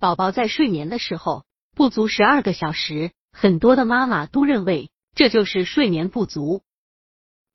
[0.00, 1.44] 宝宝在睡眠的时候
[1.76, 6.62] 不足十二个小时，很多的妈妈都认为这就是睡眠不足。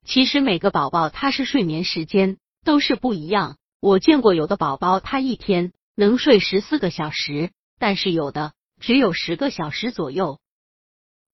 [0.05, 3.58] 其实每个宝宝他是睡眠时间都是不一样。
[3.81, 10.39] 我见过有的宝宝他一天能睡十四个小时，但是有的只有十个小时左右。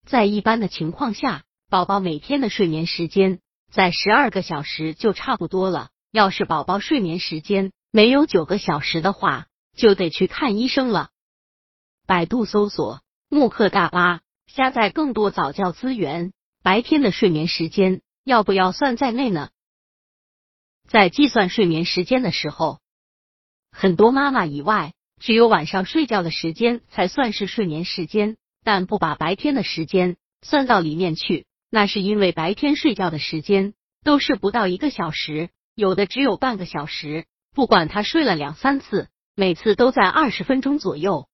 [0.06, 3.38] 在一般的情况下，宝宝每天的睡眠时间
[3.70, 5.90] 在十二个小时就差不多了。
[6.10, 9.46] 要是宝宝睡眠时间没有九个小时的话，
[9.76, 11.10] 就得去看医生了。
[12.06, 16.32] 百度搜索慕课大巴，下载更多早教资源。
[16.62, 19.50] 白天的睡眠时间要不要算在内呢？
[20.88, 22.80] 在计算睡眠时间的时候，
[23.70, 31.46] 很多妈妈以外，只有晚上睡觉的时间才算是睡眠时间，但不把白天的时间算到里面去。
[31.70, 37.26] 那是因为白天睡觉的时间都是不到一个小时，有的只有半个小时。
[37.54, 39.08] 不管他睡了两三次。
[39.34, 41.28] 每次都在二十分钟左右。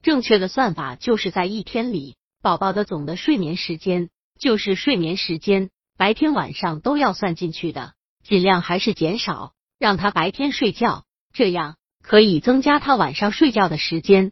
[0.00, 7.94] 正确的算法就是在一天里，宝宝的总的睡眠时间就是睡眠时间，白天晚上都要算进去的。
[8.22, 14.30] 尽量还是减少，让他白天睡觉，这样可以增加他晚上睡觉的时间。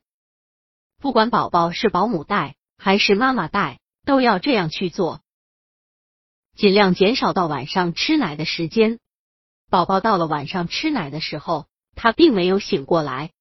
[1.00, 5.20] 不管宝宝是保姆带还是妈妈带，都要这样去做，
[6.54, 9.00] 尽量减少到晚上吃奶的时间。
[9.68, 11.66] 宝宝到了晚上吃奶的时候。
[12.00, 13.32] 他并没有醒过来，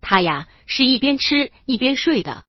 [0.00, 2.44] 他呀是一边吃一边睡的，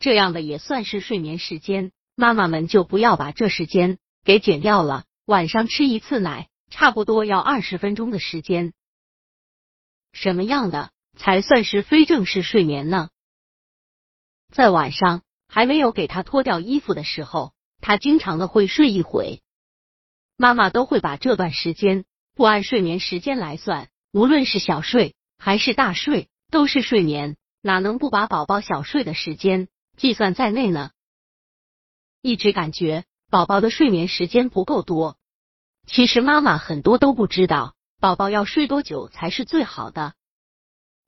[0.00, 1.92] 这样的也算是睡眠时间。
[2.16, 5.04] 妈妈们就不要把这时间给减掉了。
[5.24, 8.72] 晚上吃一次奶，差不多要二十分钟的时间。
[10.12, 13.10] 什么样的才算是非正式睡眠呢？
[14.52, 19.42] 在晚上还没有给他脱掉衣服的时候，他经常的会睡一会，
[20.36, 23.90] 妈妈都会把这段时间不按睡眠时间来算。
[24.14, 30.92] 无论是小睡还是大睡，都是睡眠，哪能不把宝宝小睡的时间计算在内呢？
[32.22, 35.18] 一直感觉宝宝的睡眠时间不够多，
[35.88, 40.14] 其实妈妈很多都不知道宝宝要睡多久才是最好的。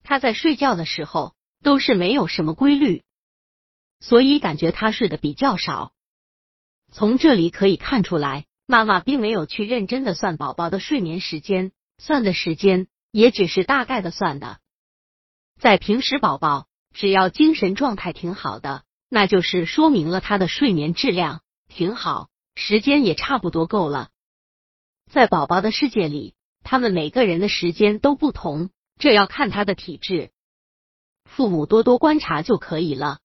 [0.03, 3.05] 他在睡觉的时候都是没有什么规律，
[4.01, 5.93] 所以感觉他睡得比较少。
[6.91, 12.89] 从这里可以看出来，妈妈并没有去认真的算宝宝的睡眠时间，算的时间。
[13.17, 14.59] 也只是大概的算的，
[15.59, 24.11] 在平时宝宝只要精神状态挺好的，那就是说明了他的睡眠质量挺好，时间也差不多够了。
[25.11, 28.69] 在宝宝的世界里，他们每个人的时间都不同，
[28.99, 30.31] 这要看他的体质，
[31.25, 33.21] 父母多多观察就可以了。